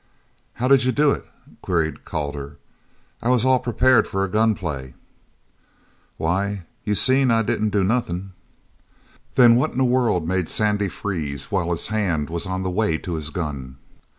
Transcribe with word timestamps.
"How 0.53 0.67
did 0.67 0.83
you 0.83 0.91
do 0.91 1.11
it?" 1.11 1.27
queried 1.61 2.05
Calder. 2.05 2.57
"I 3.21 3.29
was 3.29 3.45
all 3.45 3.59
prepared 3.59 4.07
for 4.07 4.23
a 4.23 4.27
gun 4.31 4.55
play." 4.55 4.95
"Why, 6.17 6.63
you 6.83 6.95
seen 6.95 7.29
I 7.29 7.43
didn't 7.43 7.69
do 7.69 7.83
nothin'." 7.83 8.31
"Then 9.35 9.57
what 9.57 9.73
in 9.73 9.77
the 9.77 9.83
world 9.85 10.27
made 10.27 10.49
Sandy 10.49 10.87
freeze 10.89 11.51
while 11.51 11.69
his 11.69 11.89
hand 11.89 12.31
was 12.31 12.47
on 12.47 12.63
the 12.63 12.71
way 12.71 12.97
to 12.97 13.13
his 13.13 13.29
gun?" 13.29 13.77